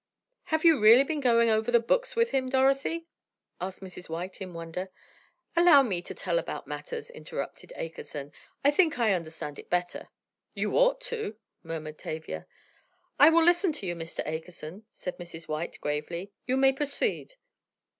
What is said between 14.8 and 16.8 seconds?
said Mrs. White, gravely. "You may